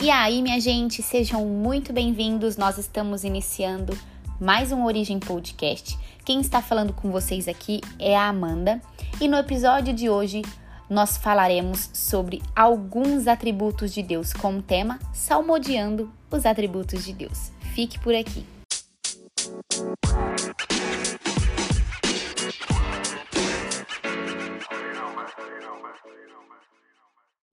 E 0.00 0.10
aí, 0.10 0.40
minha 0.42 0.60
gente, 0.60 1.02
sejam 1.02 1.44
muito 1.44 1.92
bem-vindos. 1.92 2.56
Nós 2.56 2.78
estamos 2.78 3.24
iniciando 3.24 3.98
mais 4.40 4.70
um 4.70 4.84
Origem 4.84 5.18
Podcast. 5.18 5.98
Quem 6.24 6.40
está 6.40 6.62
falando 6.62 6.92
com 6.92 7.10
vocês 7.10 7.48
aqui 7.48 7.80
é 7.98 8.16
a 8.16 8.28
Amanda, 8.28 8.80
e 9.20 9.26
no 9.26 9.36
episódio 9.36 9.92
de 9.92 10.08
hoje 10.08 10.42
nós 10.88 11.16
falaremos 11.16 11.90
sobre 11.92 12.40
alguns 12.54 13.26
atributos 13.26 13.92
de 13.92 14.04
Deus 14.04 14.32
com 14.32 14.58
o 14.58 14.62
tema 14.62 15.00
Salmodiando 15.12 16.08
os 16.30 16.46
atributos 16.46 17.04
de 17.04 17.12
Deus. 17.12 17.50
Fique 17.74 17.98
por 17.98 18.14
aqui. 18.14 18.46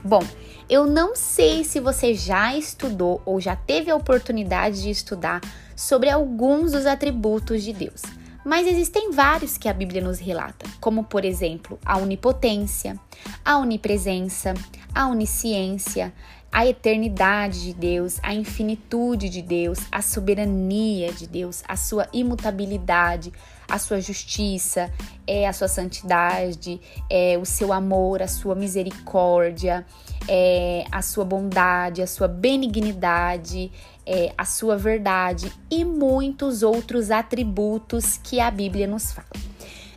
Bom, 0.04 0.22
eu 0.70 0.86
não 0.86 1.16
sei 1.16 1.64
se 1.64 1.80
você 1.80 2.14
já 2.14 2.56
estudou 2.56 3.22
ou 3.26 3.40
já 3.40 3.56
teve 3.56 3.92
a 3.92 3.96
oportunidade 3.96 4.82
de 4.82 4.90
estudar 4.90 5.42
sobre 5.76 6.10
alguns 6.10 6.72
dos 6.72 6.86
atributos 6.86 7.64
de 7.64 7.72
Deus, 7.72 8.02
mas 8.44 8.68
existem 8.68 9.12
vários 9.12 9.58
que 9.58 9.70
a 9.70 9.74
Bíblia 9.74 10.02
nos 10.02 10.20
relata, 10.20 10.66
como 10.80 11.04
por 11.04 11.24
exemplo 11.26 11.80
a 11.86 11.98
onipotência, 11.98 13.00
a 13.44 13.58
onipresença, 13.58 14.54
a 14.94 15.08
onisciência, 15.08 16.14
a 16.52 16.66
eternidade 16.66 17.64
de 17.64 17.74
Deus, 17.74 18.18
a 18.24 18.34
infinitude 18.34 19.30
de 19.30 19.42
Deus, 19.42 19.80
a 19.92 20.02
soberania 20.02 21.12
de 21.12 21.28
Deus, 21.28 21.64
a 21.68 21.76
sua 21.76 22.08
imutabilidade, 22.14 23.34
a 23.68 23.80
sua 23.80 24.00
justiça, 24.00 24.92
é 25.28 25.48
a 25.48 25.54
sua 25.54 25.68
santidade, 25.68 26.80
é 27.10 27.38
o 27.38 27.46
seu 27.46 27.74
amor, 27.74 28.22
a 28.22 28.28
sua 28.28 28.56
misericórdia, 28.56 29.86
é 30.28 30.86
a 30.92 31.02
sua 31.02 31.26
bondade, 31.26 32.02
a 32.02 32.08
sua 32.08 32.28
benignidade, 32.28 33.72
é 34.06 34.34
a 34.38 34.46
sua 34.46 34.78
verdade 34.78 35.52
e 35.70 35.84
muitos 35.84 36.64
outros 36.64 37.12
atributos 37.12 38.18
que 38.18 38.40
a 38.40 38.52
Bíblia 38.52 38.88
nos 38.88 39.12
fala. 39.12 39.28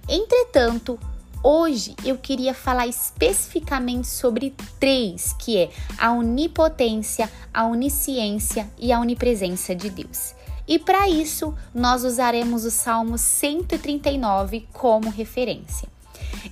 Entretanto, 0.08 0.98
Hoje 1.42 1.94
eu 2.04 2.18
queria 2.18 2.52
falar 2.52 2.88
especificamente 2.88 4.08
sobre 4.08 4.52
três, 4.80 5.32
que 5.38 5.56
é 5.56 5.70
a 5.96 6.10
onipotência, 6.10 7.30
a 7.54 7.64
onisciência 7.64 8.68
e 8.76 8.92
a 8.92 8.98
onipresença 8.98 9.72
de 9.72 9.88
Deus. 9.88 10.34
E 10.68 10.78
para 10.78 11.08
isso, 11.08 11.54
nós 11.74 12.04
usaremos 12.04 12.66
o 12.66 12.70
Salmo 12.70 13.16
139 13.16 14.68
como 14.70 15.08
referência. 15.08 15.88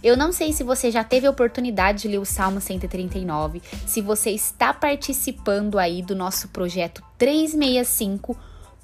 Eu 0.03 0.17
não 0.17 0.33
sei 0.33 0.55
se 0.55 0.65
você 0.65 0.91
já 0.91 1.05
teve 1.05 1.27
a 1.27 1.31
oportunidade 1.31 2.03
de 2.03 2.09
ler 2.09 2.19
o 2.19 2.25
Salmo 2.25 2.59
139, 2.59 3.63
se 3.87 4.01
você 4.01 4.31
está 4.31 4.73
participando 4.73 5.79
aí 5.79 6.01
do 6.01 6.17
nosso 6.17 6.49
projeto 6.49 7.03
365, 7.19 8.35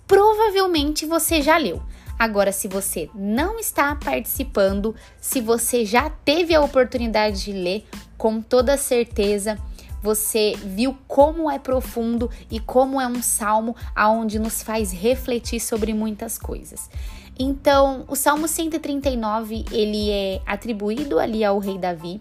provavelmente 0.07 1.07
você 1.07 1.41
já 1.41 1.57
leu. 1.57 1.83
Agora, 2.19 2.53
se 2.53 2.69
você 2.69 3.09
não 3.15 3.59
está 3.59 3.97
participando, 3.97 4.95
se 5.19 5.41
você 5.41 5.85
já 5.85 6.11
teve 6.11 6.55
a 6.55 6.61
oportunidade 6.61 7.45
de 7.45 7.53
ler, 7.53 7.87
com 8.19 8.41
toda 8.41 8.77
certeza 8.77 9.59
você 10.03 10.55
viu 10.57 10.97
como 11.07 11.51
é 11.51 11.59
profundo 11.59 12.29
e 12.51 12.59
como 12.59 13.01
é 13.01 13.07
um 13.07 13.23
salmo 13.23 13.77
aonde 13.95 14.39
nos 14.39 14.63
faz 14.63 14.93
refletir 14.93 15.61
sobre 15.61 15.95
muitas 15.95 16.37
coisas. 16.37 16.91
Então, 17.39 18.05
o 18.09 18.15
Salmo 18.15 18.47
139, 18.47 19.65
ele 19.73 20.11
é 20.11 20.43
atribuído 20.45 21.19
ali 21.19 21.43
ao 21.45 21.59
rei 21.59 21.79
Davi 21.79 22.21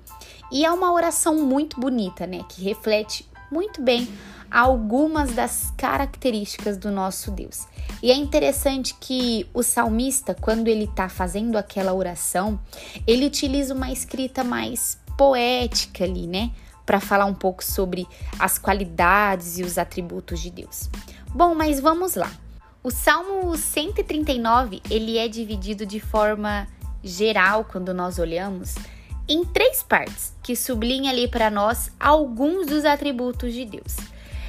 e 0.51 0.63
é 0.63 0.71
uma 0.71 0.91
oração 0.93 1.35
muito 1.35 1.79
bonita, 1.79 2.25
né, 2.25 2.45
que 2.47 2.63
reflete 2.63 3.29
muito 3.51 3.81
bem 3.81 4.07
algumas 4.49 5.31
das 5.31 5.73
características 5.77 6.77
do 6.77 6.91
nosso 6.91 7.31
Deus. 7.31 7.65
E 8.03 8.11
é 8.11 8.15
interessante 8.15 8.95
que 8.99 9.47
o 9.53 9.63
salmista, 9.63 10.35
quando 10.35 10.67
ele 10.67 10.85
está 10.85 11.07
fazendo 11.07 11.57
aquela 11.57 11.93
oração, 11.93 12.59
ele 13.07 13.25
utiliza 13.25 13.73
uma 13.73 13.91
escrita 13.91 14.43
mais 14.43 14.99
poética 15.17 16.03
ali, 16.03 16.27
né? 16.27 16.51
Para 16.85 16.99
falar 16.99 17.25
um 17.25 17.33
pouco 17.33 17.63
sobre 17.63 18.07
as 18.39 18.57
qualidades 18.57 19.57
e 19.57 19.63
os 19.63 19.77
atributos 19.77 20.39
de 20.39 20.49
Deus. 20.49 20.89
Bom, 21.33 21.55
mas 21.55 21.79
vamos 21.79 22.15
lá. 22.15 22.31
O 22.83 22.89
Salmo 22.89 23.55
139, 23.55 24.81
ele 24.89 25.17
é 25.17 25.27
dividido 25.27 25.85
de 25.85 25.99
forma 25.99 26.67
geral 27.03 27.63
quando 27.63 27.93
nós 27.93 28.17
olhamos 28.19 28.75
em 29.27 29.45
três 29.45 29.81
partes, 29.81 30.33
que 30.43 30.55
sublinha 30.55 31.11
ali 31.11 31.27
para 31.27 31.49
nós 31.49 31.91
alguns 31.99 32.67
dos 32.67 32.83
atributos 32.83 33.53
de 33.53 33.65
Deus. 33.65 33.95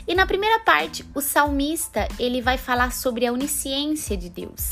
E 0.08 0.14
na 0.14 0.26
primeira 0.26 0.58
parte, 0.60 1.04
o 1.14 1.20
salmista 1.20 2.08
ele 2.18 2.42
vai 2.42 2.58
falar 2.58 2.92
sobre 2.92 3.26
a 3.26 3.32
onisciência 3.32 4.16
de 4.16 4.28
Deus. 4.28 4.70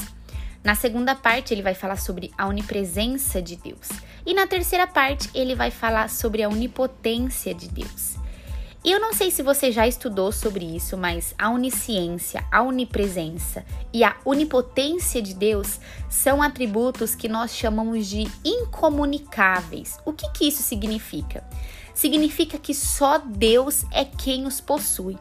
Na 0.62 0.74
segunda 0.74 1.14
parte, 1.14 1.54
ele 1.54 1.62
vai 1.62 1.74
falar 1.74 1.96
sobre 1.96 2.30
a 2.36 2.46
onipresença 2.46 3.40
de 3.40 3.56
Deus. 3.56 3.88
E 4.26 4.34
na 4.34 4.46
terceira 4.46 4.86
parte, 4.86 5.30
ele 5.34 5.54
vai 5.54 5.70
falar 5.70 6.10
sobre 6.10 6.42
a 6.42 6.48
onipotência 6.48 7.54
de 7.54 7.68
Deus. 7.68 8.16
E 8.82 8.90
eu 8.90 8.98
não 8.98 9.12
sei 9.12 9.30
se 9.30 9.42
você 9.42 9.70
já 9.70 9.86
estudou 9.86 10.32
sobre 10.32 10.64
isso, 10.64 10.96
mas 10.96 11.34
a 11.38 11.50
onisciência, 11.50 12.44
a 12.50 12.62
onipresença 12.62 13.64
e 13.92 14.02
a 14.02 14.16
onipotência 14.24 15.20
de 15.20 15.34
Deus 15.34 15.78
são 16.08 16.42
atributos 16.42 17.14
que 17.14 17.28
nós 17.28 17.54
chamamos 17.54 18.06
de 18.06 18.26
incomunicáveis. 18.42 19.98
O 20.04 20.12
que, 20.12 20.30
que 20.30 20.48
isso 20.48 20.62
significa? 20.62 21.44
significa 22.00 22.58
que 22.58 22.74
só 22.74 23.18
Deus 23.18 23.84
é 23.90 24.06
quem 24.06 24.46
os 24.46 24.58
possui. 24.58 25.18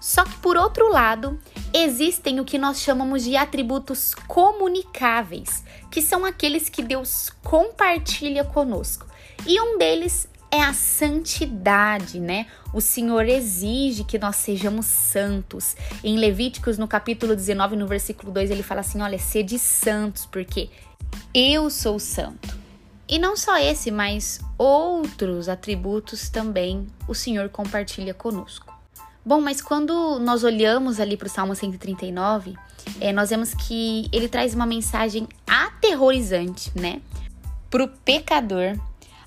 Só 0.00 0.24
que 0.24 0.36
por 0.38 0.56
outro 0.56 0.90
lado, 0.90 1.38
existem 1.72 2.40
o 2.40 2.44
que 2.44 2.58
nós 2.58 2.80
chamamos 2.80 3.24
de 3.24 3.36
atributos 3.36 4.14
comunicáveis, 4.26 5.64
que 5.90 6.00
são 6.00 6.24
aqueles 6.24 6.68
que 6.68 6.82
Deus 6.82 7.30
compartilha 7.42 8.44
conosco. 8.44 9.06
E 9.46 9.60
um 9.60 9.78
deles 9.78 10.28
é 10.50 10.62
a 10.62 10.72
santidade, 10.72 12.20
né? 12.20 12.46
O 12.72 12.80
Senhor 12.80 13.26
exige 13.28 14.04
que 14.04 14.18
nós 14.18 14.36
sejamos 14.36 14.86
santos. 14.86 15.76
Em 16.02 16.16
Levíticos, 16.16 16.78
no 16.78 16.88
capítulo 16.88 17.34
19, 17.34 17.76
no 17.76 17.86
versículo 17.86 18.32
2, 18.32 18.50
ele 18.50 18.62
fala 18.62 18.80
assim: 18.80 19.00
Olha, 19.02 19.18
sede 19.18 19.58
santos, 19.58 20.26
porque 20.26 20.70
eu 21.34 21.68
sou 21.70 21.98
santo. 21.98 22.56
E 23.08 23.18
não 23.18 23.36
só 23.36 23.56
esse, 23.58 23.90
mas 23.90 24.40
outros 24.58 25.48
atributos 25.48 26.28
também 26.28 26.86
o 27.06 27.14
Senhor 27.14 27.48
compartilha 27.48 28.12
conosco. 28.12 28.77
Bom, 29.24 29.40
mas 29.40 29.60
quando 29.60 30.18
nós 30.18 30.44
olhamos 30.44 31.00
ali 31.00 31.16
para 31.16 31.26
o 31.26 31.30
Salmo 31.30 31.54
139, 31.54 32.54
é, 33.00 33.12
nós 33.12 33.30
vemos 33.30 33.52
que 33.54 34.08
ele 34.12 34.28
traz 34.28 34.54
uma 34.54 34.66
mensagem 34.66 35.28
aterrorizante, 35.46 36.72
né? 36.74 37.00
Para 37.70 37.84
o 37.84 37.88
pecador, 37.88 38.78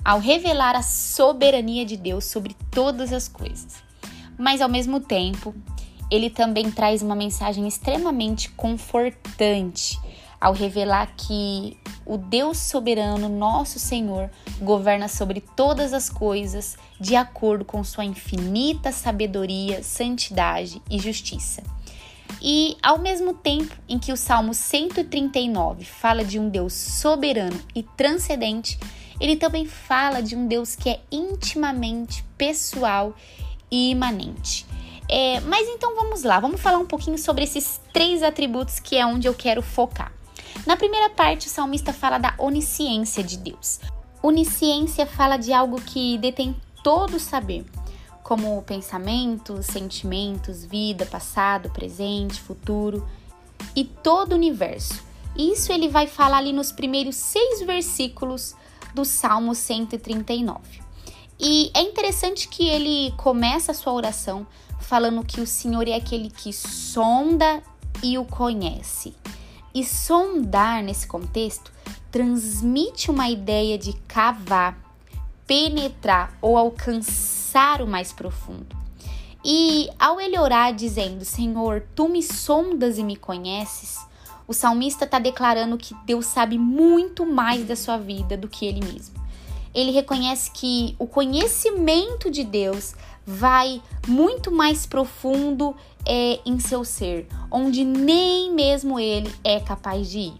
ao 0.03 0.19
revelar 0.19 0.75
a 0.75 0.81
soberania 0.81 1.85
de 1.85 1.95
Deus 1.95 2.25
sobre 2.25 2.55
todas 2.71 3.13
as 3.13 3.27
coisas. 3.27 3.75
Mas 4.37 4.61
ao 4.61 4.69
mesmo 4.69 4.99
tempo, 4.99 5.53
ele 6.09 6.29
também 6.29 6.71
traz 6.71 7.01
uma 7.01 7.15
mensagem 7.15 7.67
extremamente 7.67 8.49
confortante 8.49 9.99
ao 10.41 10.53
revelar 10.53 11.13
que 11.15 11.77
o 12.03 12.17
Deus 12.17 12.57
soberano, 12.57 13.29
nosso 13.29 13.77
Senhor, 13.77 14.29
governa 14.59 15.07
sobre 15.07 15.39
todas 15.39 15.93
as 15.93 16.09
coisas 16.09 16.75
de 16.99 17.15
acordo 17.15 17.63
com 17.63 17.83
sua 17.83 18.03
infinita 18.03 18.91
sabedoria, 18.91 19.83
santidade 19.83 20.81
e 20.89 20.97
justiça. 20.97 21.61
E 22.41 22.75
ao 22.81 22.97
mesmo 22.97 23.35
tempo 23.35 23.75
em 23.87 23.99
que 23.99 24.11
o 24.11 24.17
Salmo 24.17 24.53
139 24.53 25.85
fala 25.85 26.25
de 26.25 26.39
um 26.39 26.49
Deus 26.49 26.73
soberano 26.73 27.59
e 27.75 27.83
transcendente, 27.83 28.79
ele 29.19 29.35
também 29.35 29.65
fala 29.67 30.21
de 30.21 30.35
um 30.35 30.47
Deus 30.47 30.75
que 30.75 30.89
é 30.89 30.99
intimamente 31.11 32.23
pessoal 32.35 33.15
e 33.69 33.91
imanente. 33.91 34.65
É, 35.07 35.39
mas 35.41 35.67
então 35.67 35.95
vamos 35.95 36.23
lá, 36.23 36.39
vamos 36.39 36.59
falar 36.59 36.79
um 36.79 36.85
pouquinho 36.85 37.17
sobre 37.17 37.43
esses 37.43 37.79
três 37.93 38.23
atributos 38.23 38.79
que 38.79 38.97
é 38.97 39.05
onde 39.05 39.27
eu 39.27 39.35
quero 39.35 39.61
focar. 39.61 40.11
Na 40.65 40.77
primeira 40.77 41.09
parte, 41.09 41.47
o 41.47 41.49
salmista 41.49 41.91
fala 41.91 42.17
da 42.17 42.35
onisciência 42.37 43.23
de 43.23 43.37
Deus. 43.37 43.79
Onisciência 44.21 45.07
fala 45.07 45.37
de 45.37 45.51
algo 45.51 45.81
que 45.81 46.17
detém 46.19 46.55
todo 46.83 47.15
o 47.15 47.19
saber, 47.19 47.65
como 48.21 48.61
pensamentos, 48.61 49.65
sentimentos, 49.65 50.63
vida, 50.63 51.05
passado, 51.05 51.69
presente, 51.71 52.39
futuro 52.39 53.07
e 53.75 53.83
todo 53.83 54.33
o 54.33 54.35
universo. 54.35 55.03
Isso 55.35 55.71
ele 55.71 55.87
vai 55.87 56.05
falar 56.05 56.37
ali 56.37 56.53
nos 56.53 56.71
primeiros 56.71 57.15
seis 57.15 57.61
versículos 57.61 58.55
do 58.93 59.03
Salmo 59.03 59.55
139. 59.55 60.59
E 61.39 61.71
é 61.73 61.81
interessante 61.81 62.47
que 62.47 62.67
ele 62.67 63.11
começa 63.17 63.71
a 63.71 63.75
sua 63.75 63.93
oração 63.93 64.45
falando 64.79 65.25
que 65.25 65.41
o 65.41 65.47
Senhor 65.47 65.87
é 65.87 65.95
aquele 65.95 66.29
que 66.29 66.53
sonda 66.53 67.63
e 68.03 68.17
o 68.17 68.25
conhece. 68.25 69.15
E 69.73 69.83
sondar 69.83 70.83
nesse 70.83 71.07
contexto 71.07 71.71
transmite 72.11 73.09
uma 73.09 73.29
ideia 73.29 73.77
de 73.77 73.93
cavar, 74.07 74.77
penetrar 75.47 76.37
ou 76.41 76.57
alcançar 76.57 77.81
o 77.81 77.87
mais 77.87 78.11
profundo. 78.11 78.75
E 79.43 79.89
ao 79.97 80.19
ele 80.19 80.37
orar 80.37 80.73
dizendo: 80.73 81.25
Senhor, 81.25 81.83
tu 81.95 82.07
me 82.07 82.21
sondas 82.21 82.97
e 82.97 83.03
me 83.03 83.15
conheces, 83.15 83.97
o 84.47 84.53
salmista 84.53 85.05
está 85.05 85.17
declarando 85.17 85.77
que 85.77 85.95
Deus 86.05 86.25
sabe 86.25 86.57
muito 86.57 87.25
mais 87.25 87.65
da 87.65 87.75
sua 87.75 87.97
vida 87.97 88.35
do 88.35 88.47
que 88.47 88.65
ele 88.65 88.85
mesmo. 88.85 89.15
Ele 89.73 89.91
reconhece 89.91 90.51
que 90.51 90.95
o 90.99 91.07
conhecimento 91.07 92.29
de 92.29 92.43
Deus 92.43 92.93
vai 93.25 93.81
muito 94.07 94.51
mais 94.51 94.85
profundo 94.85 95.75
é, 96.05 96.39
em 96.45 96.59
seu 96.59 96.83
ser, 96.83 97.27
onde 97.49 97.83
nem 97.83 98.53
mesmo 98.53 98.99
ele 98.99 99.33
é 99.43 99.59
capaz 99.59 100.09
de 100.09 100.19
ir. 100.19 100.33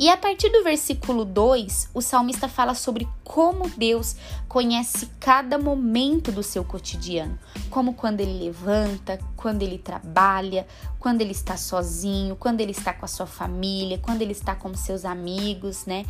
E 0.00 0.08
a 0.08 0.16
partir 0.16 0.48
do 0.50 0.62
versículo 0.62 1.24
2, 1.24 1.90
o 1.92 2.00
salmista 2.00 2.48
fala 2.48 2.72
sobre 2.72 3.08
como 3.24 3.68
Deus 3.68 4.14
conhece 4.46 5.10
cada 5.18 5.58
momento 5.58 6.30
do 6.30 6.40
seu 6.40 6.62
cotidiano, 6.62 7.36
como 7.68 7.94
quando 7.94 8.20
ele 8.20 8.44
levanta, 8.44 9.18
quando 9.36 9.62
ele 9.62 9.76
trabalha, 9.76 10.68
quando 11.00 11.20
ele 11.20 11.32
está 11.32 11.56
sozinho, 11.56 12.36
quando 12.36 12.60
ele 12.60 12.70
está 12.70 12.92
com 12.92 13.04
a 13.04 13.08
sua 13.08 13.26
família, 13.26 13.98
quando 13.98 14.22
ele 14.22 14.30
está 14.30 14.54
com 14.54 14.72
seus 14.72 15.04
amigos, 15.04 15.84
né? 15.84 16.06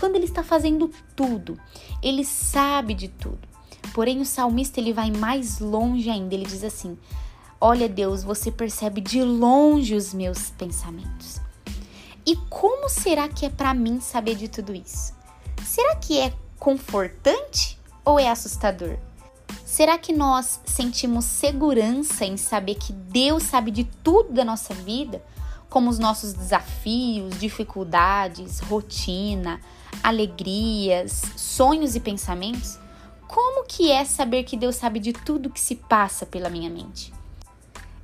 Quando 0.00 0.16
ele 0.16 0.24
está 0.24 0.42
fazendo 0.42 0.90
tudo, 1.14 1.56
ele 2.02 2.24
sabe 2.24 2.92
de 2.92 3.06
tudo. 3.06 3.52
Porém, 3.94 4.20
o 4.20 4.24
salmista 4.24 4.80
ele 4.80 4.92
vai 4.92 5.12
mais 5.12 5.60
longe 5.60 6.10
ainda. 6.10 6.34
Ele 6.34 6.46
diz 6.46 6.64
assim: 6.64 6.98
Olha, 7.64 7.88
Deus, 7.88 8.24
você 8.24 8.50
percebe 8.50 9.00
de 9.00 9.22
longe 9.22 9.94
os 9.94 10.12
meus 10.12 10.50
pensamentos. 10.50 11.40
E 12.26 12.34
como 12.50 12.88
será 12.88 13.28
que 13.28 13.46
é 13.46 13.50
para 13.50 13.72
mim 13.72 14.00
saber 14.00 14.34
de 14.34 14.48
tudo 14.48 14.74
isso? 14.74 15.14
Será 15.64 15.94
que 15.94 16.18
é 16.18 16.32
confortante 16.58 17.78
ou 18.04 18.18
é 18.18 18.28
assustador? 18.28 18.96
Será 19.64 19.96
que 19.96 20.12
nós 20.12 20.58
sentimos 20.64 21.24
segurança 21.24 22.24
em 22.24 22.36
saber 22.36 22.74
que 22.74 22.92
Deus 22.92 23.44
sabe 23.44 23.70
de 23.70 23.84
tudo 24.02 24.32
da 24.32 24.44
nossa 24.44 24.74
vida, 24.74 25.22
como 25.70 25.88
os 25.88 26.00
nossos 26.00 26.32
desafios, 26.32 27.38
dificuldades, 27.38 28.58
rotina, 28.58 29.60
alegrias, 30.02 31.22
sonhos 31.36 31.94
e 31.94 32.00
pensamentos? 32.00 32.76
Como 33.28 33.64
que 33.64 33.92
é 33.92 34.04
saber 34.04 34.42
que 34.42 34.56
Deus 34.56 34.74
sabe 34.74 34.98
de 34.98 35.12
tudo 35.12 35.48
que 35.48 35.60
se 35.60 35.76
passa 35.76 36.26
pela 36.26 36.50
minha 36.50 36.68
mente? 36.68 37.21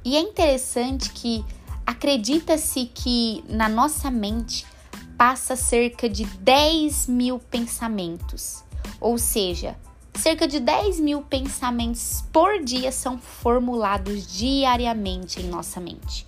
E 0.05 0.17
é 0.17 0.21
interessante 0.21 1.11
que 1.11 1.45
Acredita-se 1.89 2.85
que 2.85 3.43
na 3.49 3.67
nossa 3.67 4.11
mente 4.11 4.67
passa 5.17 5.57
cerca 5.57 6.07
de 6.07 6.27
10 6.27 7.07
mil 7.07 7.39
pensamentos, 7.39 8.63
ou 9.01 9.17
seja, 9.17 9.75
cerca 10.13 10.47
de 10.47 10.61
10 10.61 11.01
mil 11.01 11.23
pensamentos 11.23 12.23
por 12.31 12.63
dia 12.63 12.93
são 12.93 13.17
formulados 13.17 14.31
diariamente 14.31 15.41
em 15.41 15.49
nossa 15.49 15.81
mente. 15.81 16.27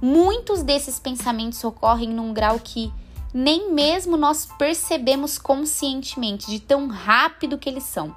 Muitos 0.00 0.62
desses 0.62 1.00
pensamentos 1.00 1.64
ocorrem 1.64 2.10
num 2.10 2.32
grau 2.32 2.60
que 2.60 2.92
nem 3.34 3.74
mesmo 3.74 4.16
nós 4.16 4.46
percebemos 4.46 5.38
conscientemente, 5.38 6.46
de 6.46 6.60
tão 6.60 6.86
rápido 6.86 7.58
que 7.58 7.68
eles 7.68 7.82
são. 7.82 8.14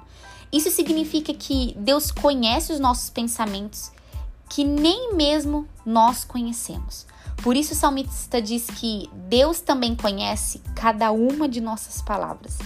Isso 0.52 0.70
significa 0.70 1.34
que 1.34 1.74
Deus 1.76 2.12
conhece 2.12 2.72
os 2.72 2.78
nossos 2.78 3.10
pensamentos 3.10 3.90
que 4.48 4.64
nem 4.64 5.14
mesmo 5.14 5.68
nós 5.84 6.24
conhecemos. 6.24 7.06
Por 7.42 7.56
isso 7.56 7.72
o 7.72 7.76
salmista 7.76 8.40
diz 8.40 8.66
que 8.66 9.10
Deus 9.28 9.60
também 9.60 9.94
conhece 9.94 10.60
cada 10.74 11.10
uma 11.10 11.48
de 11.48 11.60
nossas 11.60 12.00
palavras 12.00 12.58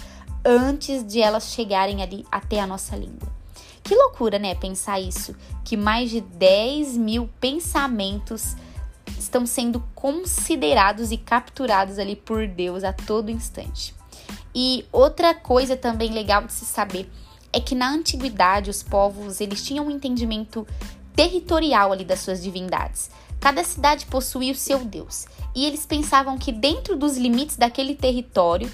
antes 0.44 1.04
de 1.04 1.20
elas 1.20 1.52
chegarem 1.52 2.02
ali 2.02 2.24
até 2.30 2.60
a 2.60 2.66
nossa 2.66 2.96
língua. 2.96 3.28
Que 3.82 3.94
loucura, 3.94 4.38
né? 4.38 4.54
Pensar 4.54 5.00
isso, 5.00 5.34
que 5.64 5.76
mais 5.76 6.10
de 6.10 6.20
10 6.20 6.96
mil 6.96 7.28
pensamentos 7.40 8.54
estão 9.18 9.46
sendo 9.46 9.82
considerados 9.94 11.10
e 11.10 11.16
capturados 11.16 11.98
ali 11.98 12.14
por 12.14 12.46
Deus 12.46 12.84
a 12.84 12.92
todo 12.92 13.30
instante. 13.30 13.94
E 14.54 14.84
outra 14.92 15.34
coisa 15.34 15.76
também 15.76 16.12
legal 16.12 16.44
de 16.44 16.52
se 16.52 16.64
saber 16.64 17.10
é 17.52 17.60
que 17.60 17.74
na 17.74 17.90
antiguidade 17.90 18.70
os 18.70 18.82
povos 18.82 19.40
eles 19.40 19.62
tinham 19.62 19.86
um 19.86 19.90
entendimento 19.90 20.66
territorial 21.18 21.90
ali 21.90 22.04
das 22.04 22.20
suas 22.20 22.40
divindades. 22.40 23.10
Cada 23.40 23.64
cidade 23.64 24.06
possuía 24.06 24.52
o 24.52 24.56
seu 24.56 24.84
deus, 24.84 25.26
e 25.52 25.66
eles 25.66 25.84
pensavam 25.84 26.38
que 26.38 26.52
dentro 26.52 26.96
dos 26.96 27.16
limites 27.16 27.56
daquele 27.56 27.96
território, 27.96 28.70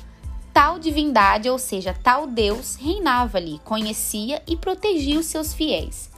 tal 0.52 0.78
divindade, 0.78 1.48
ou 1.48 1.58
seja, 1.58 1.96
tal 2.02 2.26
deus, 2.26 2.76
reinava 2.76 3.38
ali, 3.38 3.58
conhecia 3.64 4.42
e 4.46 4.58
protegia 4.58 5.18
os 5.18 5.24
seus 5.24 5.54
fiéis. 5.54 6.10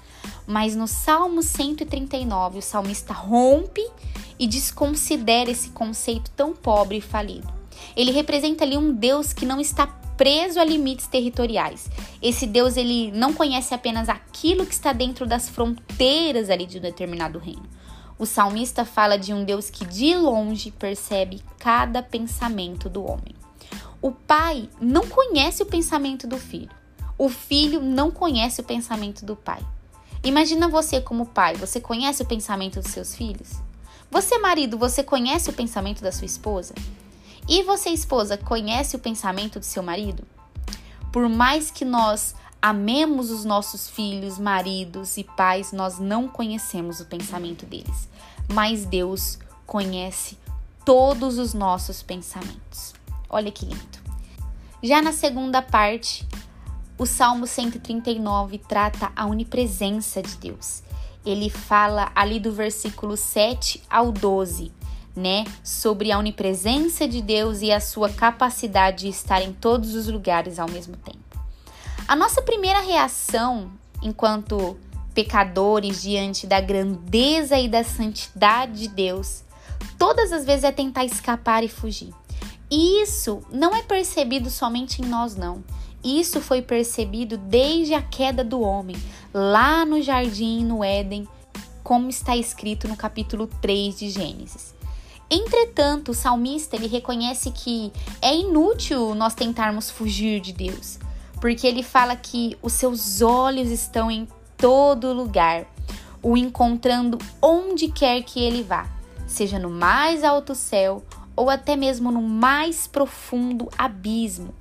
Mas 0.48 0.74
no 0.74 0.88
Salmo 0.88 1.44
139, 1.44 2.58
o 2.58 2.62
salmista 2.62 3.12
rompe 3.12 3.88
e 4.36 4.48
desconsidera 4.48 5.48
esse 5.48 5.68
conceito 5.68 6.32
tão 6.32 6.52
pobre 6.52 6.96
e 6.96 7.00
falido. 7.00 7.54
Ele 7.96 8.10
representa 8.10 8.64
ali 8.64 8.76
um 8.76 8.92
Deus 8.92 9.32
que 9.32 9.46
não 9.46 9.60
está 9.60 9.86
preso 10.16 10.58
a 10.58 10.64
limites 10.64 11.06
territoriais. 11.06 11.88
Esse 12.22 12.46
Deus 12.46 12.76
ele 12.76 13.10
não 13.12 13.32
conhece 13.32 13.74
apenas 13.74 14.08
aquilo 14.08 14.66
que 14.66 14.74
está 14.74 14.92
dentro 14.92 15.26
das 15.26 15.48
fronteiras 15.48 16.50
ali 16.50 16.66
de 16.66 16.78
um 16.78 16.80
determinado 16.80 17.38
reino. 17.38 17.68
O 18.18 18.24
salmista 18.24 18.84
fala 18.84 19.18
de 19.18 19.34
um 19.34 19.44
Deus 19.44 19.68
que 19.68 19.84
de 19.84 20.14
longe 20.14 20.70
percebe 20.70 21.42
cada 21.58 22.02
pensamento 22.02 22.88
do 22.88 23.04
homem. 23.04 23.34
O 24.00 24.10
pai 24.10 24.68
não 24.80 25.06
conhece 25.06 25.62
o 25.62 25.66
pensamento 25.66 26.26
do 26.26 26.38
filho. 26.38 26.70
O 27.18 27.28
filho 27.28 27.80
não 27.80 28.10
conhece 28.10 28.60
o 28.60 28.64
pensamento 28.64 29.24
do 29.24 29.36
pai. 29.36 29.60
Imagina 30.22 30.68
você 30.68 31.00
como 31.00 31.26
pai, 31.26 31.54
você 31.54 31.80
conhece 31.80 32.22
o 32.22 32.26
pensamento 32.26 32.80
dos 32.80 32.90
seus 32.90 33.14
filhos? 33.14 33.60
Você, 34.10 34.38
marido, 34.38 34.78
você 34.78 35.02
conhece 35.02 35.50
o 35.50 35.52
pensamento 35.52 36.02
da 36.02 36.12
sua 36.12 36.26
esposa? 36.26 36.74
E 37.48 37.62
você, 37.62 37.90
esposa, 37.90 38.36
conhece 38.36 38.96
o 38.96 38.98
pensamento 38.98 39.60
do 39.60 39.64
seu 39.64 39.82
marido? 39.82 40.24
Por 41.12 41.28
mais 41.28 41.70
que 41.70 41.84
nós 41.84 42.34
amemos 42.60 43.30
os 43.30 43.44
nossos 43.44 43.88
filhos, 43.88 44.36
maridos 44.36 45.16
e 45.16 45.22
pais, 45.22 45.70
nós 45.70 46.00
não 46.00 46.26
conhecemos 46.26 46.98
o 46.98 47.06
pensamento 47.06 47.64
deles. 47.64 48.08
Mas 48.52 48.84
Deus 48.84 49.38
conhece 49.64 50.36
todos 50.84 51.38
os 51.38 51.54
nossos 51.54 52.02
pensamentos. 52.02 52.94
Olha 53.28 53.52
que 53.52 53.64
lindo. 53.64 53.98
Já 54.82 55.00
na 55.00 55.12
segunda 55.12 55.62
parte, 55.62 56.26
o 56.98 57.06
Salmo 57.06 57.46
139 57.46 58.58
trata 58.58 59.12
a 59.14 59.24
onipresença 59.24 60.20
de 60.20 60.36
Deus. 60.36 60.82
Ele 61.24 61.48
fala 61.48 62.10
ali 62.14 62.40
do 62.40 62.52
versículo 62.52 63.16
7 63.16 63.82
ao 63.88 64.10
12 64.10 64.75
né, 65.16 65.44
sobre 65.64 66.12
a 66.12 66.18
onipresença 66.18 67.08
de 67.08 67.22
Deus 67.22 67.62
e 67.62 67.72
a 67.72 67.80
sua 67.80 68.10
capacidade 68.10 69.04
de 69.04 69.08
estar 69.08 69.40
em 69.40 69.52
todos 69.52 69.94
os 69.94 70.06
lugares 70.06 70.58
ao 70.58 70.68
mesmo 70.68 70.96
tempo. 70.96 71.18
A 72.06 72.14
nossa 72.14 72.42
primeira 72.42 72.80
reação 72.80 73.70
enquanto 74.02 74.76
pecadores 75.14 76.02
diante 76.02 76.46
da 76.46 76.60
grandeza 76.60 77.58
e 77.58 77.68
da 77.68 77.82
santidade 77.82 78.80
de 78.80 78.88
Deus, 78.88 79.42
todas 79.98 80.32
as 80.32 80.44
vezes 80.44 80.64
é 80.64 80.72
tentar 80.72 81.04
escapar 81.04 81.64
e 81.64 81.68
fugir. 81.68 82.12
E 82.70 83.02
isso 83.02 83.42
não 83.50 83.74
é 83.74 83.82
percebido 83.82 84.50
somente 84.50 85.00
em 85.00 85.06
nós, 85.06 85.36
não. 85.36 85.64
Isso 86.04 86.40
foi 86.40 86.60
percebido 86.60 87.36
desde 87.36 87.94
a 87.94 88.02
queda 88.02 88.44
do 88.44 88.60
homem, 88.60 88.96
lá 89.32 89.84
no 89.84 90.02
jardim, 90.02 90.64
no 90.64 90.84
Éden, 90.84 91.26
como 91.82 92.08
está 92.08 92.36
escrito 92.36 92.86
no 92.86 92.96
capítulo 92.96 93.46
3 93.60 93.98
de 93.98 94.10
Gênesis. 94.10 94.75
Entretanto, 95.30 96.12
o 96.12 96.14
salmista 96.14 96.76
ele 96.76 96.86
reconhece 96.86 97.50
que 97.50 97.92
é 98.22 98.34
inútil 98.34 99.14
nós 99.14 99.34
tentarmos 99.34 99.90
fugir 99.90 100.40
de 100.40 100.52
Deus, 100.52 100.98
porque 101.40 101.66
ele 101.66 101.82
fala 101.82 102.14
que 102.14 102.56
os 102.62 102.72
seus 102.72 103.20
olhos 103.20 103.68
estão 103.70 104.10
em 104.10 104.28
todo 104.56 105.12
lugar, 105.12 105.66
o 106.22 106.36
encontrando 106.36 107.18
onde 107.42 107.88
quer 107.88 108.22
que 108.22 108.40
ele 108.40 108.62
vá, 108.62 108.88
seja 109.26 109.58
no 109.58 109.68
mais 109.68 110.22
alto 110.22 110.54
céu 110.54 111.04
ou 111.34 111.50
até 111.50 111.76
mesmo 111.76 112.10
no 112.10 112.22
mais 112.22 112.86
profundo 112.86 113.68
abismo. 113.76 114.54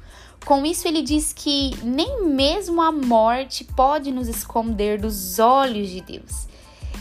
Com 0.45 0.65
isso, 0.65 0.88
ele 0.88 1.01
diz 1.01 1.34
que 1.34 1.72
nem 1.84 2.24
mesmo 2.25 2.81
a 2.81 2.91
morte 2.91 3.63
pode 3.63 4.12
nos 4.12 4.27
esconder 4.27 5.00
dos 5.00 5.39
olhos 5.39 5.89
de 5.89 6.01
Deus. 6.01 6.48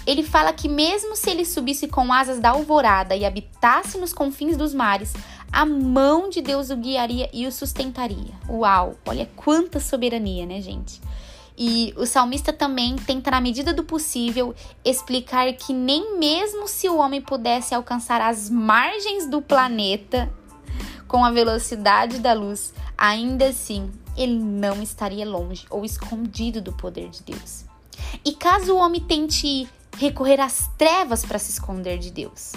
Ele 0.06 0.22
fala 0.22 0.52
que, 0.52 0.68
mesmo 0.68 1.16
se 1.16 1.30
ele 1.30 1.44
subisse 1.44 1.88
com 1.88 2.12
asas 2.12 2.38
da 2.38 2.50
alvorada 2.50 3.16
e 3.16 3.24
habitasse 3.24 3.98
nos 3.98 4.12
confins 4.12 4.56
dos 4.56 4.74
mares, 4.74 5.14
a 5.50 5.64
mão 5.64 6.28
de 6.28 6.42
Deus 6.42 6.70
o 6.70 6.76
guiaria 6.76 7.30
e 7.32 7.46
o 7.46 7.52
sustentaria. 7.52 8.34
Uau! 8.48 8.96
Olha 9.06 9.28
quanta 9.36 9.80
soberania, 9.80 10.44
né, 10.44 10.60
gente? 10.60 11.00
E 11.56 11.94
o 11.96 12.04
salmista 12.04 12.52
também 12.52 12.96
tenta, 12.96 13.30
na 13.30 13.40
medida 13.40 13.72
do 13.72 13.84
possível, 13.84 14.54
explicar 14.84 15.52
que 15.52 15.72
nem 15.72 16.18
mesmo 16.18 16.66
se 16.66 16.88
o 16.88 16.96
homem 16.96 17.22
pudesse 17.22 17.74
alcançar 17.74 18.20
as 18.20 18.50
margens 18.50 19.28
do 19.28 19.40
planeta 19.40 20.28
com 21.06 21.24
a 21.24 21.30
velocidade 21.30 22.18
da 22.18 22.32
luz, 22.32 22.74
ainda 22.98 23.46
assim 23.46 23.90
ele 24.16 24.38
não 24.38 24.82
estaria 24.82 25.24
longe 25.24 25.64
ou 25.70 25.84
escondido 25.84 26.60
do 26.60 26.72
poder 26.72 27.08
de 27.10 27.22
Deus. 27.22 27.64
E 28.24 28.32
caso 28.32 28.74
o 28.74 28.78
homem 28.78 29.00
tente 29.00 29.68
recorrer 29.96 30.40
às 30.40 30.68
trevas 30.76 31.24
para 31.24 31.38
se 31.38 31.50
esconder 31.50 31.98
de 31.98 32.10
Deus, 32.10 32.52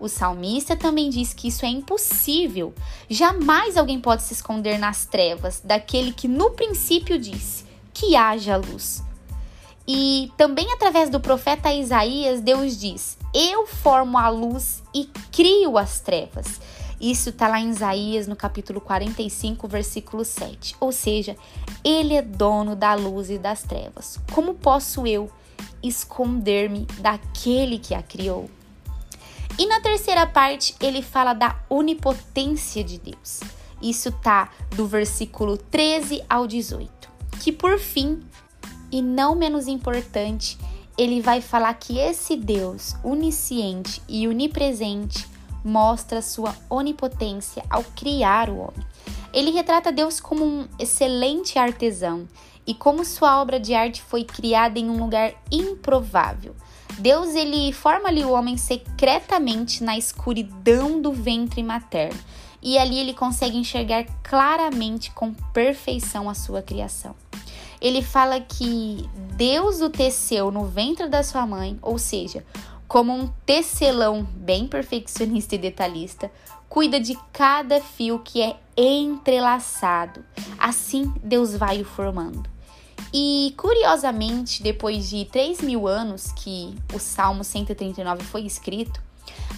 o 0.00 0.08
salmista 0.08 0.74
também 0.74 1.10
diz 1.10 1.34
que 1.34 1.48
isso 1.48 1.66
é 1.66 1.68
impossível. 1.68 2.72
Jamais 3.08 3.76
alguém 3.76 4.00
pode 4.00 4.22
se 4.22 4.32
esconder 4.32 4.78
nas 4.78 5.04
trevas 5.04 5.60
daquele 5.62 6.12
que 6.12 6.26
no 6.26 6.52
princípio 6.52 7.18
disse 7.18 7.66
que 7.92 8.16
haja 8.16 8.56
luz. 8.56 9.04
E 9.86 10.32
também 10.38 10.72
através 10.72 11.10
do 11.10 11.20
profeta 11.20 11.72
Isaías, 11.72 12.40
Deus 12.40 12.78
diz: 12.78 13.18
Eu 13.34 13.66
formo 13.66 14.16
a 14.16 14.28
luz 14.28 14.82
e 14.94 15.04
crio 15.30 15.76
as 15.76 16.00
trevas. 16.00 16.60
Isso 17.00 17.30
está 17.30 17.48
lá 17.48 17.58
em 17.60 17.70
Isaías, 17.70 18.26
no 18.26 18.36
capítulo 18.36 18.80
45, 18.80 19.66
versículo 19.66 20.24
7. 20.24 20.76
Ou 20.78 20.92
seja, 20.92 21.36
ele 21.82 22.14
é 22.14 22.22
dono 22.22 22.76
da 22.76 22.94
luz 22.94 23.30
e 23.30 23.38
das 23.38 23.62
trevas. 23.62 24.18
Como 24.32 24.54
posso 24.54 25.06
eu 25.06 25.30
esconder-me 25.82 26.86
daquele 27.00 27.78
que 27.78 27.94
a 27.94 28.02
criou? 28.02 28.50
E 29.58 29.66
na 29.66 29.80
terceira 29.80 30.26
parte, 30.26 30.74
ele 30.80 31.02
fala 31.02 31.34
da 31.34 31.56
onipotência 31.68 32.82
de 32.82 32.98
Deus. 32.98 33.40
Isso 33.82 34.10
tá 34.10 34.50
do 34.74 34.86
versículo 34.86 35.56
13 35.56 36.22
ao 36.28 36.46
18. 36.46 36.90
Que 37.40 37.52
por 37.52 37.78
fim, 37.78 38.22
e 38.90 39.02
não 39.02 39.34
menos 39.34 39.66
importante, 39.66 40.58
ele 40.96 41.20
vai 41.20 41.40
falar 41.40 41.74
que 41.74 41.98
esse 41.98 42.36
Deus 42.36 42.94
onisciente 43.02 44.02
e 44.08 44.28
onipresente 44.28 45.26
mostra 45.64 46.22
sua 46.22 46.54
onipotência 46.68 47.62
ao 47.70 47.84
criar 47.84 48.48
o 48.50 48.58
homem. 48.58 48.86
Ele 49.32 49.50
retrata 49.50 49.92
Deus 49.92 50.20
como 50.20 50.44
um 50.44 50.68
excelente 50.78 51.58
artesão 51.58 52.26
e 52.66 52.74
como 52.74 53.04
sua 53.04 53.40
obra 53.40 53.58
de 53.58 53.74
arte 53.74 54.02
foi 54.02 54.24
criada 54.24 54.78
em 54.78 54.88
um 54.88 54.98
lugar 54.98 55.32
improvável. 55.50 56.54
Deus 56.98 57.34
ele 57.34 57.72
forma 57.72 58.08
ali 58.08 58.24
o 58.24 58.32
homem 58.32 58.56
secretamente 58.56 59.82
na 59.82 59.96
escuridão 59.96 61.00
do 61.00 61.12
ventre 61.12 61.62
materno. 61.62 62.18
E 62.62 62.76
ali 62.76 62.98
ele 62.98 63.14
consegue 63.14 63.56
enxergar 63.56 64.04
claramente 64.22 65.10
com 65.12 65.32
perfeição 65.32 66.28
a 66.28 66.34
sua 66.34 66.60
criação. 66.60 67.14
Ele 67.80 68.02
fala 68.02 68.38
que 68.38 69.08
Deus 69.34 69.80
o 69.80 69.88
teceu 69.88 70.50
no 70.50 70.66
ventre 70.66 71.08
da 71.08 71.22
sua 71.22 71.46
mãe, 71.46 71.78
ou 71.80 71.96
seja, 71.96 72.44
como 72.86 73.14
um 73.14 73.28
tecelão 73.46 74.22
bem 74.22 74.66
perfeccionista 74.66 75.54
e 75.54 75.58
detalhista, 75.58 76.30
cuida 76.68 77.00
de 77.00 77.18
cada 77.32 77.80
fio 77.80 78.18
que 78.18 78.42
é 78.42 78.56
entrelaçado. 78.82 80.24
Assim 80.58 81.12
Deus 81.22 81.54
vai 81.54 81.80
o 81.80 81.84
formando. 81.84 82.48
E 83.12 83.54
curiosamente, 83.56 84.62
depois 84.62 85.08
de 85.08 85.24
3 85.24 85.62
mil 85.62 85.88
anos 85.88 86.30
que 86.32 86.74
o 86.94 86.98
Salmo 86.98 87.42
139 87.42 88.22
foi 88.22 88.42
escrito, 88.42 89.02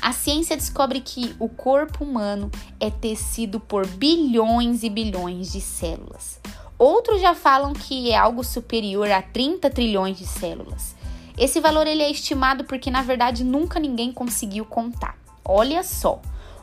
a 0.01 0.13
ciência 0.13 0.57
descobre 0.57 1.01
que 1.01 1.35
o 1.39 1.49
corpo 1.49 2.03
humano 2.03 2.51
é 2.81 2.91
tecido 2.91 3.61
por 3.61 3.87
bilhões 3.87 4.83
e 4.83 4.91
bilhões 4.91 5.53
de 5.53 5.61
células. 5.61 6.41
Outros 6.79 7.21
já 7.21 7.35
falam 7.35 7.73
que 7.73 8.11
é 8.11 8.17
algo 8.17 8.43
superior 8.43 9.09
a 9.11 9.23
30 9.23 9.71
trilhões 9.71 10.19
de 10.19 10.27
células. 10.27 10.97
Esse 11.39 11.61
valor 11.61 11.87
ele 11.87 12.03
é 12.03 12.11
estimado 12.11 12.65
porque 12.65 12.91
na 12.91 13.03
verdade 13.03 13.45
nunca 13.45 13.79
ninguém 13.79 14.13
conseguiu 14.13 14.65
contar. 14.65 15.17
Olha 15.45 15.83
só, 15.83 16.21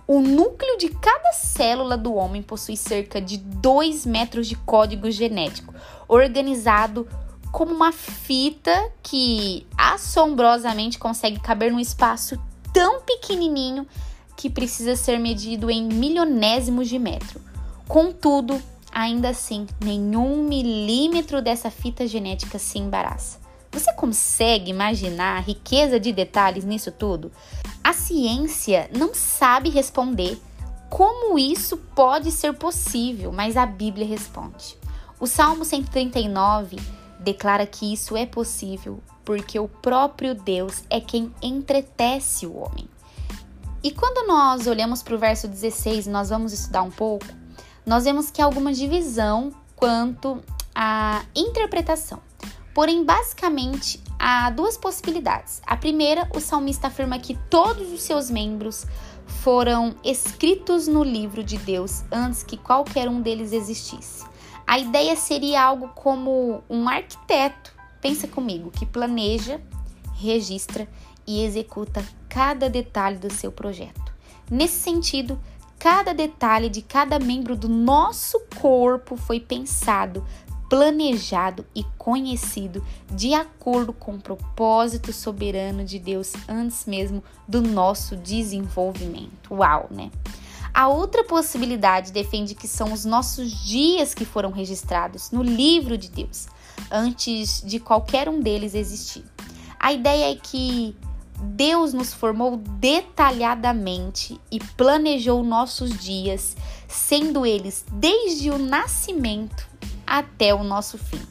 o 0.09 0.21
núcleo 0.21 0.75
de 0.79 0.89
cada 0.89 1.33
célula 1.33 1.95
do 1.95 2.15
homem 2.15 2.41
possui 2.41 2.75
cerca 2.75 3.21
de 3.21 3.37
2 3.37 4.07
metros 4.07 4.47
de 4.47 4.55
código 4.55 5.11
genético, 5.11 5.71
organizado 6.07 7.07
como 7.51 7.75
uma 7.75 7.91
fita 7.91 8.91
que 9.03 9.67
assombrosamente 9.77 10.97
consegue 10.97 11.39
caber 11.39 11.71
num 11.71 11.79
espaço 11.79 12.41
tão 12.73 13.01
pequenininho 13.01 13.85
que 14.35 14.49
precisa 14.49 14.95
ser 14.95 15.19
medido 15.19 15.69
em 15.69 15.83
milionésimos 15.83 16.89
de 16.89 16.97
metro. 16.97 17.39
Contudo, 17.87 18.59
ainda 18.91 19.29
assim, 19.29 19.67
nenhum 19.79 20.37
milímetro 20.37 21.39
dessa 21.39 21.69
fita 21.69 22.07
genética 22.07 22.57
se 22.57 22.79
embaraça. 22.79 23.37
Você 23.71 23.93
consegue 23.93 24.71
imaginar 24.71 25.37
a 25.37 25.41
riqueza 25.41 25.99
de 25.99 26.11
detalhes 26.11 26.65
nisso 26.65 26.91
tudo? 26.91 27.31
A 27.83 27.93
ciência 27.93 28.89
não 28.95 29.13
sabe 29.13 29.69
responder 29.69 30.39
como 30.89 31.37
isso 31.37 31.77
pode 31.77 32.31
ser 32.31 32.53
possível, 32.53 33.31
mas 33.31 33.55
a 33.55 33.65
Bíblia 33.65 34.07
responde. 34.07 34.77
O 35.19 35.27
Salmo 35.27 35.63
139 35.63 36.77
declara 37.19 37.65
que 37.65 37.93
isso 37.93 38.17
é 38.17 38.25
possível 38.25 39.01
porque 39.23 39.59
o 39.59 39.67
próprio 39.67 40.33
Deus 40.33 40.83
é 40.89 40.99
quem 40.99 41.31
entretece 41.41 42.47
o 42.47 42.55
homem. 42.55 42.89
E 43.83 43.91
quando 43.91 44.27
nós 44.27 44.65
olhamos 44.65 45.03
para 45.03 45.13
o 45.13 45.19
verso 45.19 45.47
16 45.47 46.07
e 46.07 46.09
nós 46.09 46.29
vamos 46.29 46.51
estudar 46.51 46.81
um 46.81 46.89
pouco, 46.89 47.27
nós 47.85 48.05
vemos 48.05 48.31
que 48.31 48.41
há 48.41 48.45
alguma 48.45 48.73
divisão 48.73 49.53
quanto 49.75 50.43
à 50.73 51.23
interpretação. 51.35 52.28
Porém, 52.79 53.03
basicamente, 53.03 54.01
há 54.17 54.49
duas 54.49 54.77
possibilidades. 54.77 55.61
A 55.67 55.75
primeira, 55.75 56.29
o 56.33 56.39
salmista 56.39 56.87
afirma 56.87 57.19
que 57.19 57.35
todos 57.49 57.91
os 57.91 58.01
seus 58.01 58.31
membros 58.31 58.87
foram 59.43 59.97
escritos 60.01 60.87
no 60.87 61.03
livro 61.03 61.43
de 61.43 61.57
Deus 61.57 62.05
antes 62.09 62.41
que 62.41 62.55
qualquer 62.55 63.09
um 63.09 63.21
deles 63.21 63.51
existisse. 63.51 64.23
A 64.65 64.79
ideia 64.79 65.13
seria 65.17 65.61
algo 65.61 65.89
como 65.89 66.63
um 66.69 66.87
arquiteto, 66.87 67.73
pensa 67.99 68.29
comigo, 68.29 68.71
que 68.71 68.85
planeja, 68.85 69.59
registra 70.13 70.87
e 71.27 71.43
executa 71.43 72.01
cada 72.29 72.69
detalhe 72.69 73.17
do 73.17 73.29
seu 73.29 73.51
projeto. 73.51 74.13
Nesse 74.49 74.79
sentido, 74.79 75.37
cada 75.77 76.13
detalhe 76.13 76.69
de 76.69 76.81
cada 76.81 77.19
membro 77.19 77.57
do 77.57 77.67
nosso 77.67 78.39
corpo 78.57 79.17
foi 79.17 79.41
pensado, 79.41 80.25
planejado 80.69 81.65
e 81.75 81.83
conhecido 81.97 82.85
de 83.11 83.33
acordo 83.33 83.91
com 83.91 84.13
o 84.13 84.21
propósito 84.21 85.11
soberano 85.11 85.83
de 85.83 85.97
Deus 85.97 86.33
antes 86.47 86.85
mesmo 86.85 87.23
do 87.47 87.61
nosso 87.61 88.15
desenvolvimento. 88.15 89.53
Uau, 89.53 89.87
né? 89.89 90.11
A 90.71 90.87
outra 90.87 91.23
possibilidade 91.23 92.11
defende 92.11 92.53
que 92.53 92.67
são 92.67 92.93
os 92.93 93.03
nossos 93.03 93.51
dias 93.51 94.13
que 94.13 94.23
foram 94.23 94.51
registrados 94.51 95.31
no 95.31 95.41
livro 95.41 95.97
de 95.97 96.09
Deus, 96.09 96.47
antes 96.91 97.61
de 97.65 97.79
qualquer 97.79 98.29
um 98.29 98.39
deles 98.39 98.75
existir. 98.75 99.25
A 99.79 99.91
ideia 99.91 100.31
é 100.31 100.35
que 100.35 100.95
Deus 101.41 101.93
nos 101.93 102.13
formou 102.13 102.57
detalhadamente 102.57 104.39
e 104.51 104.59
planejou 104.59 105.41
nossos 105.43 105.97
dias, 105.97 106.55
sendo 106.87 107.45
eles 107.45 107.85
desde 107.91 108.51
o 108.51 108.57
nascimento 108.57 109.68
até 110.09 110.53
o 110.53 110.63
nosso 110.63 110.97
fim. 110.97 111.21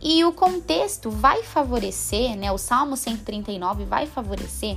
E 0.00 0.24
o 0.24 0.32
contexto 0.32 1.10
vai 1.10 1.42
favorecer, 1.42 2.36
né? 2.36 2.50
O 2.50 2.58
Salmo 2.58 2.96
139 2.96 3.84
vai 3.84 4.06
favorecer 4.06 4.76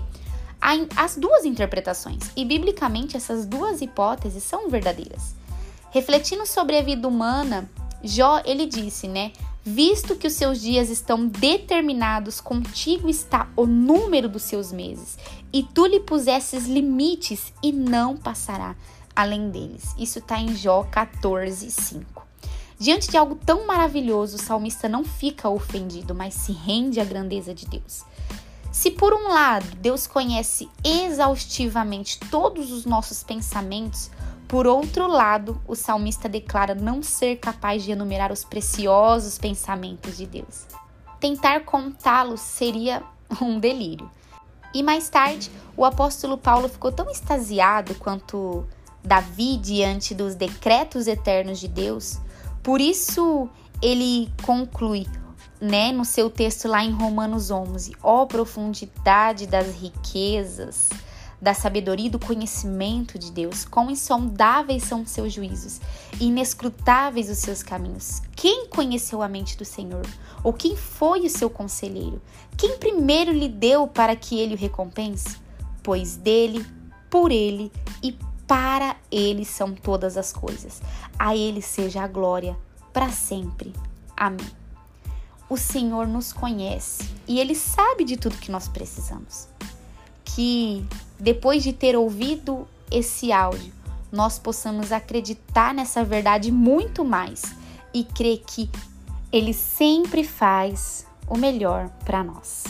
as 0.95 1.15
duas 1.15 1.45
interpretações, 1.45 2.31
e 2.35 2.43
biblicamente 2.43 3.15
essas 3.15 3.45
duas 3.45 3.81
hipóteses 3.81 4.43
são 4.43 4.69
verdadeiras. 4.69 5.35
Refletindo 5.91 6.45
sobre 6.45 6.77
a 6.77 6.81
vida 6.81 7.07
humana, 7.07 7.69
Jó 8.03 8.41
ele 8.45 8.65
disse, 8.65 9.07
né? 9.07 9.31
Visto 9.63 10.15
que 10.15 10.27
os 10.27 10.33
seus 10.33 10.61
dias 10.61 10.89
estão 10.89 11.27
determinados, 11.27 12.39
contigo 12.39 13.09
está 13.09 13.47
o 13.55 13.65
número 13.65 14.29
dos 14.29 14.43
seus 14.43 14.71
meses, 14.71 15.17
e 15.53 15.61
tu 15.61 15.85
lhe 15.85 15.99
pusesses 15.99 16.65
limites 16.65 17.53
e 17.61 17.71
não 17.71 18.17
passará 18.17 18.75
além 19.15 19.49
deles. 19.49 19.95
Isso 19.97 20.19
está 20.19 20.39
em 20.39 20.55
Jó 20.55 20.83
14, 20.83 21.69
5. 21.69 22.24
Diante 22.77 23.09
de 23.09 23.17
algo 23.17 23.35
tão 23.35 23.65
maravilhoso, 23.65 24.35
o 24.35 24.41
salmista 24.41 24.89
não 24.89 25.03
fica 25.03 25.49
ofendido, 25.49 26.13
mas 26.13 26.33
se 26.33 26.51
rende 26.51 26.99
à 26.99 27.05
grandeza 27.05 27.53
de 27.53 27.65
Deus. 27.65 28.03
Se 28.71 28.91
por 28.91 29.13
um 29.13 29.29
lado 29.29 29.65
Deus 29.77 30.05
conhece 30.05 30.69
exaustivamente 30.83 32.19
todos 32.29 32.73
os 32.73 32.85
nossos 32.85 33.23
pensamentos, 33.23 34.11
por 34.49 34.67
outro 34.67 35.07
lado, 35.07 35.59
o 35.65 35.75
salmista 35.75 36.27
declara 36.27 36.75
não 36.75 37.01
ser 37.01 37.37
capaz 37.37 37.83
de 37.83 37.91
enumerar 37.91 38.31
os 38.31 38.43
preciosos 38.43 39.37
pensamentos 39.37 40.17
de 40.17 40.25
Deus. 40.25 40.65
Tentar 41.19 41.61
contá-los 41.61 42.41
seria 42.41 43.01
um 43.41 43.59
delírio. 43.59 44.11
E 44.73 44.83
mais 44.83 45.07
tarde, 45.07 45.49
o 45.77 45.85
apóstolo 45.85 46.37
Paulo 46.37 46.67
ficou 46.67 46.91
tão 46.91 47.09
extasiado 47.09 47.95
quanto 47.95 48.65
Davi 49.01 49.55
diante 49.55 50.13
dos 50.13 50.35
decretos 50.35 51.07
eternos 51.07 51.59
de 51.59 51.69
Deus, 51.69 52.19
por 52.65 52.81
isso 52.81 53.47
ele 53.79 54.27
conclui 54.41 55.05
né, 55.61 55.91
no 55.91 56.03
seu 56.03 56.31
texto 56.31 56.67
lá 56.67 56.83
em 56.83 56.89
Romanos 56.89 57.51
11, 57.51 57.95
ó 58.01 58.23
oh, 58.23 58.25
profundidade 58.25 59.45
das 59.45 59.67
riquezas, 59.75 60.89
da 61.39 61.53
sabedoria 61.53 62.07
e 62.07 62.09
do 62.09 62.17
conhecimento 62.17 63.19
de 63.19 63.31
Deus. 63.31 63.65
Quão 63.65 63.91
insondáveis 63.91 64.81
são 64.81 65.03
os 65.03 65.11
seus 65.11 65.31
juízos, 65.31 65.79
inescrutáveis 66.19 67.29
os 67.29 67.37
seus 67.37 67.61
caminhos. 67.61 68.23
Quem 68.35 68.67
conheceu 68.67 69.21
a 69.21 69.27
mente 69.27 69.55
do 69.55 69.63
Senhor? 69.63 70.07
Ou 70.43 70.51
quem 70.51 70.75
foi 70.75 71.19
o 71.19 71.29
seu 71.29 71.51
conselheiro? 71.51 72.19
Quem 72.57 72.79
primeiro 72.79 73.31
lhe 73.31 73.47
deu 73.47 73.85
para 73.85 74.15
que 74.15 74.39
ele 74.39 74.55
o 74.55 74.57
recompense? 74.57 75.37
Pois 75.83 76.17
dele, 76.17 76.65
por 77.11 77.31
ele 77.31 77.71
e 78.01 78.17
para 78.47 78.95
ele 79.11 79.45
são 79.45 79.73
todas 79.73 80.17
as 80.17 80.31
coisas. 80.31 80.81
A 81.17 81.35
ele 81.35 81.61
seja 81.61 82.03
a 82.03 82.07
glória 82.07 82.57
para 82.93 83.09
sempre. 83.09 83.73
Amém. 84.15 84.49
O 85.49 85.57
Senhor 85.57 86.07
nos 86.07 86.33
conhece 86.33 87.03
e 87.27 87.39
ele 87.39 87.53
sabe 87.53 88.03
de 88.03 88.17
tudo 88.17 88.37
que 88.37 88.51
nós 88.51 88.67
precisamos. 88.67 89.47
Que 90.23 90.85
depois 91.19 91.63
de 91.63 91.71
ter 91.71 91.95
ouvido 91.95 92.67
esse 92.91 93.31
áudio, 93.31 93.73
nós 94.11 94.39
possamos 94.39 94.91
acreditar 94.91 95.73
nessa 95.73 96.03
verdade 96.03 96.51
muito 96.51 97.03
mais 97.03 97.43
e 97.93 98.03
crer 98.03 98.43
que 98.45 98.69
ele 99.31 99.53
sempre 99.53 100.23
faz 100.23 101.05
o 101.27 101.37
melhor 101.37 101.89
para 102.05 102.23
nós. 102.23 102.63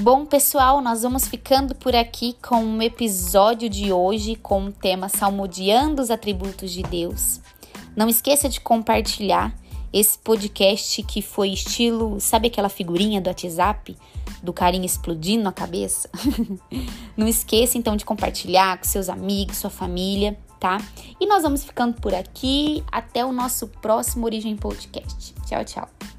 Bom, 0.00 0.24
pessoal, 0.24 0.80
nós 0.80 1.02
vamos 1.02 1.26
ficando 1.26 1.74
por 1.74 1.92
aqui 1.96 2.36
com 2.40 2.78
o 2.78 2.82
episódio 2.82 3.68
de 3.68 3.92
hoje 3.92 4.36
com 4.36 4.66
o 4.66 4.72
tema 4.72 5.08
Salmodiando 5.08 6.00
os 6.00 6.08
Atributos 6.08 6.70
de 6.70 6.84
Deus. 6.84 7.40
Não 7.96 8.08
esqueça 8.08 8.48
de 8.48 8.60
compartilhar 8.60 9.52
esse 9.92 10.16
podcast 10.16 11.02
que 11.02 11.20
foi 11.20 11.48
estilo, 11.48 12.20
sabe 12.20 12.46
aquela 12.46 12.68
figurinha 12.68 13.20
do 13.20 13.26
WhatsApp 13.26 13.96
do 14.40 14.52
carinha 14.52 14.86
explodindo 14.86 15.42
na 15.42 15.52
cabeça? 15.52 16.08
Não 17.16 17.26
esqueça 17.26 17.76
então 17.76 17.96
de 17.96 18.04
compartilhar 18.04 18.78
com 18.78 18.84
seus 18.84 19.08
amigos, 19.08 19.56
sua 19.56 19.70
família, 19.70 20.38
tá? 20.60 20.78
E 21.18 21.26
nós 21.26 21.42
vamos 21.42 21.64
ficando 21.64 22.00
por 22.00 22.14
aqui. 22.14 22.84
Até 22.92 23.24
o 23.24 23.32
nosso 23.32 23.66
próximo 23.66 24.26
Origem 24.26 24.56
Podcast. 24.56 25.34
Tchau, 25.44 25.64
tchau. 25.64 26.17